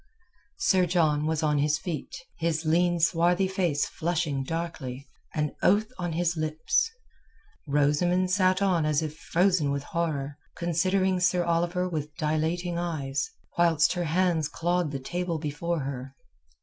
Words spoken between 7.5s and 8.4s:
Rosamund